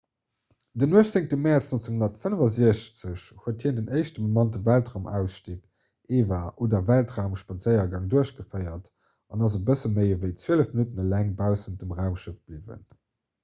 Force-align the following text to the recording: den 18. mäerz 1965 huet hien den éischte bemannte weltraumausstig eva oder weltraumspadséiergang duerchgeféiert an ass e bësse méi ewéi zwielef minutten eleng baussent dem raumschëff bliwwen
den 0.81 0.95
18. 0.99 1.33
mäerz 1.41 1.65
1965 1.73 3.25
huet 3.43 3.65
hien 3.65 3.77
den 3.81 3.91
éischte 3.99 4.23
bemannte 4.23 4.61
weltraumausstig 4.69 6.17
eva 6.21 6.39
oder 6.67 6.81
weltraumspadséiergang 6.89 8.09
duerchgeféiert 8.15 8.91
an 9.37 9.47
ass 9.49 9.59
e 9.61 9.65
bësse 9.71 9.93
méi 9.99 10.09
ewéi 10.17 10.33
zwielef 10.47 10.73
minutten 10.79 11.05
eleng 11.07 11.31
baussent 11.45 11.79
dem 11.85 11.95
raumschëff 12.03 12.43
bliwwen 12.49 12.83